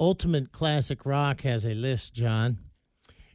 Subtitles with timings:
[0.00, 2.58] Ultimate Classic Rock has a list, John.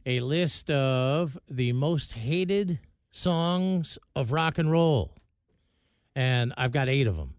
[0.04, 2.80] A list of the most hated
[3.12, 5.14] songs of rock and roll.
[6.16, 7.34] And I've got eight of them.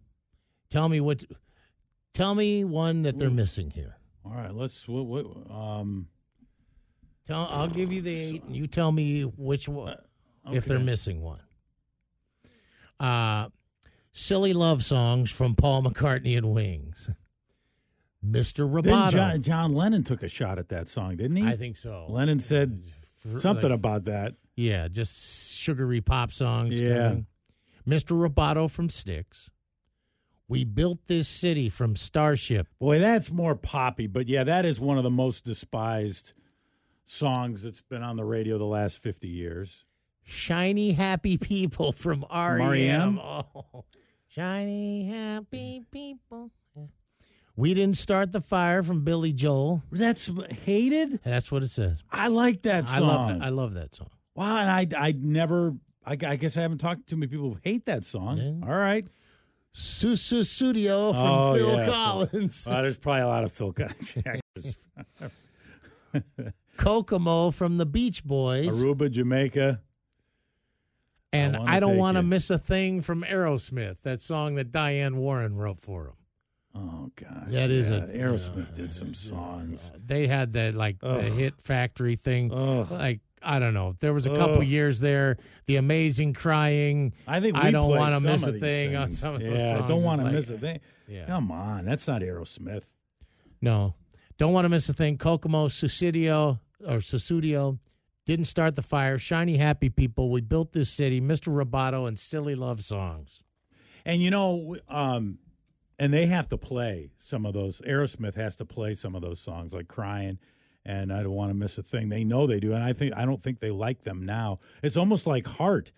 [0.70, 1.24] Tell me what.
[2.14, 3.98] Tell me one that they're missing here.
[4.26, 4.88] All right, let's.
[4.88, 6.08] What, what, um,
[7.26, 7.48] Tell.
[7.52, 9.98] I'll give you the eight, and you tell me which one
[10.52, 11.42] if they're missing one.
[13.00, 13.50] Uh,
[14.14, 17.10] silly love songs from Paul McCartney and Wings.
[18.28, 18.70] Mr.
[18.70, 19.12] Roboto.
[19.12, 21.48] John, John Lennon took a shot at that song, didn't he?
[21.48, 22.06] I think so.
[22.10, 22.82] Lennon said
[23.22, 24.36] For- something like- about that.
[24.56, 26.80] Yeah, just sugary pop songs.
[26.80, 27.10] Yeah.
[27.10, 27.26] coming.
[27.88, 28.18] Mr.
[28.30, 29.50] Roboto from Styx.
[30.50, 32.68] We built this city from Starship.
[32.80, 36.34] Boy, that's more poppy, but yeah, that is one of the most despised
[37.06, 39.86] songs that's been on the radio the last 50 years.
[40.24, 42.62] Shiny happy people from REM.
[42.62, 43.20] R.E.M.?
[43.20, 43.86] Oh,
[44.28, 46.52] shiny happy people.
[47.58, 49.82] We didn't start the fire from Billy Joel.
[49.92, 50.30] That's
[50.64, 51.20] hated?
[51.26, 52.04] That's what it says.
[52.12, 53.08] I like that I song.
[53.08, 53.42] love that.
[53.42, 54.10] I love that song.
[54.36, 55.74] wow, and I I never
[56.06, 58.38] I, I guess I haven't talked to too many people who hate that song.
[58.38, 58.68] Yeah.
[58.72, 59.06] All right.
[59.76, 61.86] Sussudio from Oh, Phil yeah.
[61.88, 62.66] Collins.
[62.70, 64.78] Well, there's probably a lot of Phil Collins.
[66.78, 68.68] Kokomo from the Beach Boys.
[68.84, 69.82] Aruba, Jamaica.
[71.34, 75.18] and I I, don't want to miss a thing from Aerosmith, that song that Diane
[75.18, 76.14] Warren wrote for them.
[76.80, 77.48] Oh gosh.
[77.48, 79.92] That is yeah, a- Aerosmith did some songs.
[80.06, 82.52] They had that like the hit factory thing.
[82.54, 82.90] Ugh.
[82.92, 83.96] Like I don't know.
[84.00, 84.64] There was a couple Ugh.
[84.66, 85.38] years there.
[85.68, 87.14] The amazing crying.
[87.28, 89.82] I think we I don't want to miss a thing on some of those Yeah,
[89.84, 90.80] I don't want to like- miss a thing.
[91.08, 91.26] Yeah.
[91.26, 92.84] Come on, that's not Aerosmith.
[93.62, 93.96] No,
[94.38, 95.18] don't want to miss a thing.
[95.18, 97.80] Kokomo, Susidio or Susudio
[98.26, 99.18] didn't start the fire.
[99.18, 100.30] Shiny happy people.
[100.30, 101.22] We built this city.
[101.22, 101.52] Mr.
[101.54, 103.42] Roboto and silly love songs.
[104.06, 105.40] And you know, um,
[106.00, 107.80] and they have to play some of those.
[107.82, 110.38] Aerosmith has to play some of those songs, like "Crying"
[110.86, 113.14] and "I Don't Want to Miss a Thing." They know they do, and I think
[113.16, 114.60] I don't think they like them now.
[114.84, 115.92] It's almost like Heart.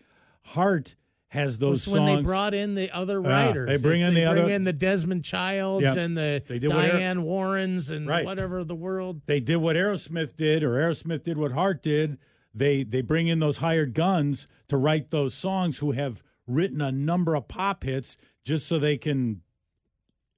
[0.44, 0.96] Heart
[1.32, 3.68] has those was when they brought in the other uh, Yeah, writers.
[3.68, 5.98] they bring It's- in they the bring other- in the Desmond Childs Yep.
[5.98, 8.26] and the They did what Aer- Diane Warrens and Right.
[8.26, 9.22] whatever the world.
[9.28, 12.18] they did what Aerosmith did, or Aerosmith did what Heart did.
[12.56, 16.92] They they bring in those hired guns to write those songs who have written a
[16.92, 19.42] number of pop hits just so they can,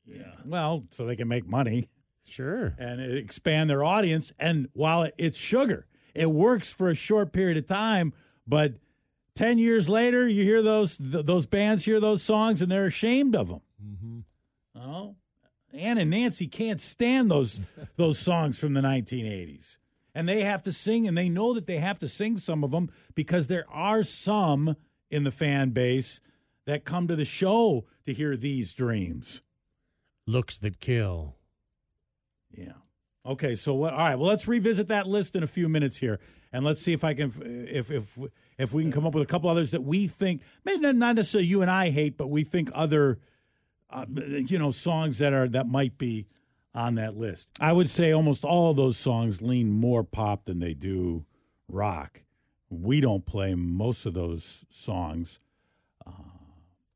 [0.05, 1.89] yeah, well, so they can make money
[2.23, 2.75] Sure.
[2.77, 4.31] and expand their audience.
[4.39, 8.13] And while it's sugar, it works for a short period of time,
[8.47, 8.75] but
[9.35, 13.35] ten years later, you hear those th- those bands hear those songs and they're ashamed
[13.35, 13.61] of them.
[13.83, 14.19] Mm-hmm.
[14.79, 15.15] Oh,
[15.73, 17.59] Ann and Nancy can't stand those
[17.95, 19.77] those songs from the 1980s,
[20.13, 22.71] and they have to sing, and they know that they have to sing some of
[22.71, 24.75] them because there are some
[25.09, 26.19] in the fan base
[26.65, 29.41] that come to the show to hear these dreams.
[30.27, 31.35] Looks that kill.
[32.51, 32.73] Yeah.
[33.25, 33.55] Okay.
[33.55, 33.93] So what?
[33.93, 34.15] All right.
[34.15, 36.19] Well, let's revisit that list in a few minutes here,
[36.51, 38.17] and let's see if I can, if if
[38.57, 41.47] if we can come up with a couple others that we think, maybe not necessarily
[41.47, 43.19] you and I hate, but we think other,
[43.89, 46.27] uh, you know, songs that are that might be
[46.73, 47.49] on that list.
[47.59, 51.25] I would say almost all those songs lean more pop than they do
[51.67, 52.23] rock.
[52.69, 55.39] We don't play most of those songs.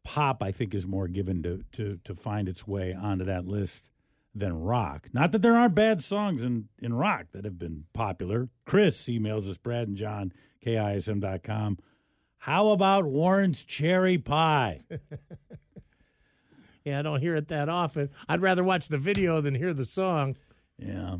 [0.05, 3.91] Pop, I think, is more given to to to find its way onto that list
[4.33, 5.09] than rock.
[5.11, 8.49] Not that there aren't bad songs in, in rock that have been popular.
[8.65, 10.33] Chris emails us, Brad and John,
[10.65, 11.79] KISM.com.
[12.39, 14.81] How about Warrant's Cherry Pie?
[16.85, 18.11] Yeah, I don't hear it that often.
[18.29, 20.37] I'd rather watch the video than hear the song.
[20.77, 21.17] Yeah.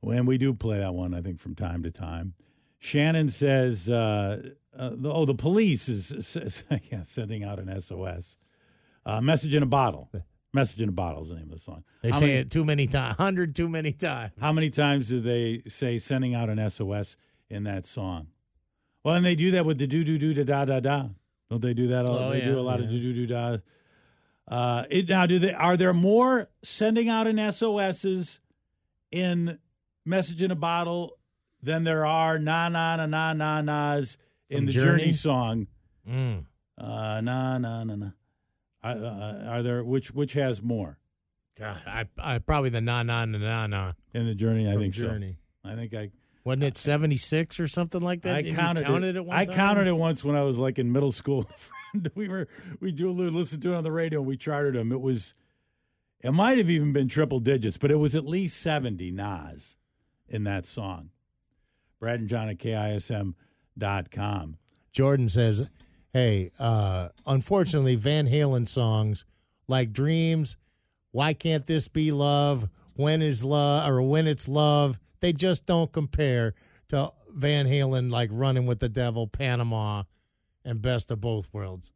[0.00, 2.34] When we do play that one, I think from time to time.
[2.78, 8.36] Shannon says, uh, uh, the, oh, the police is, is yeah, sending out an SOS.
[9.04, 10.10] Uh, message in a bottle.
[10.52, 11.84] Message in a bottle is the name of the song.
[12.02, 14.32] They How say many- it too many times, hundred too many times.
[14.40, 17.16] How many times do they say sending out an SOS
[17.50, 18.28] in that song?
[19.04, 21.08] Well, and they do that with the do do do da da da da.
[21.50, 22.08] Don't they do that?
[22.08, 23.58] Oh, they yeah, do a lot of do do do da.
[24.48, 25.52] Uh, it, now, do they?
[25.52, 28.40] Are there more sending out an SOSs
[29.12, 29.58] in
[30.04, 31.18] message in a bottle
[31.62, 34.18] than there are na na na na na nas
[34.48, 34.86] in From the Journey?
[35.02, 35.66] Journey song?
[36.08, 36.44] Mm.
[36.78, 38.10] Uh, na na na na.
[38.84, 40.98] Uh, uh, are there which which has more
[41.58, 43.92] God, I, I probably the na na na na na.
[44.14, 44.68] in the Journey?
[44.68, 45.38] I from think Journey.
[45.64, 45.70] so.
[45.70, 46.10] I think I
[46.44, 48.36] Wasn't it seventy six or something like that?
[48.36, 49.20] I Did counted, counted it.
[49.20, 49.26] it.
[49.30, 49.54] I time?
[49.54, 51.48] counted it once when I was like in middle school.
[52.14, 52.46] we were
[52.78, 54.92] we do listen to it on the radio and we charted them.
[54.92, 55.34] It was
[56.20, 59.76] it might have even been triple digits, but it was at least seventy Nas
[60.28, 61.10] in that song.
[61.98, 64.56] Brad and John at KISM.com.
[64.92, 65.70] Jordan says,
[66.12, 69.24] "Hey, uh, unfortunately, Van Halen songs
[69.68, 70.56] like Dreams,
[71.10, 75.92] Why Can't This Be Love, When is Love or When It's Love, they just don't
[75.92, 76.54] compare
[76.88, 80.04] to Van Halen like Running with the Devil, Panama,
[80.64, 81.92] and Best of Both Worlds.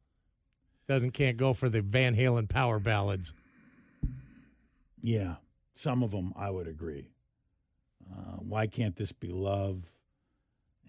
[0.86, 3.32] Doesn't can't go for the Van Halen power ballads.
[5.02, 5.36] Yeah,
[5.74, 7.08] some of them I would agree.
[8.10, 9.84] Uh, why can't this be love?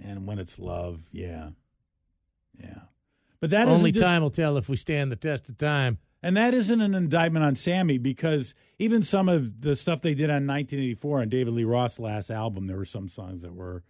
[0.04, 1.50] And when it's love, yeah,
[2.60, 2.82] yeah.
[3.40, 6.00] But that only time will tell if we stand the test of time.
[6.24, 10.30] And that isn't an indictment on Sammy because even some of the stuff they did
[10.30, 13.84] on 1984 on David Lee Roth's last album, there were some songs that were,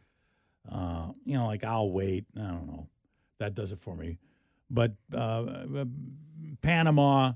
[0.69, 2.87] uh, you know, like "I'll Wait." I don't know,
[3.39, 4.17] that does it for me.
[4.69, 5.65] But uh,
[6.61, 7.33] Panama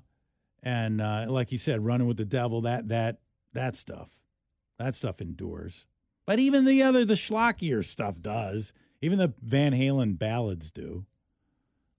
[0.63, 3.19] and uh, like you said, "Running with the Devil," that that
[3.53, 4.09] that stuff,
[4.77, 5.85] that stuff endures.
[6.25, 8.73] But even the other, the schlockier stuff does.
[9.01, 11.05] Even the Van Halen ballads do.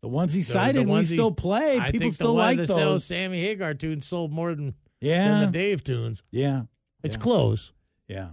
[0.03, 1.79] The ones he cited, the, ones we still play.
[1.79, 2.69] I People still like those.
[2.69, 6.23] Sell Sammy Hagar tunes sold more than yeah than the Dave tunes.
[6.31, 6.63] Yeah,
[7.03, 7.23] it's yeah.
[7.23, 7.73] close.
[8.09, 8.29] Yeah.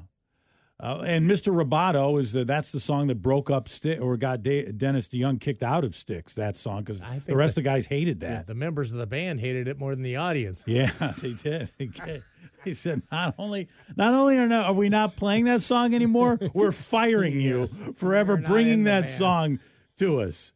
[0.79, 1.53] Uh, and Mr.
[1.53, 5.39] Roboto is the that's the song that broke up Sti- or got De- Dennis DeYoung
[5.39, 6.33] kicked out of Styx.
[6.33, 8.29] That song because the rest the, of the guys hated that.
[8.29, 10.61] Yeah, the members of the band hated it more than the audience.
[10.65, 10.91] Yeah,
[11.21, 11.69] they did.
[11.77, 12.23] They, did.
[12.65, 16.39] they said not only not only are, not, are we not playing that song anymore,
[16.53, 19.17] we're firing you for ever bringing that band.
[19.17, 19.59] song
[19.97, 20.51] to us.